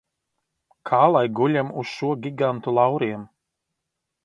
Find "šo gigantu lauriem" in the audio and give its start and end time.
1.99-3.29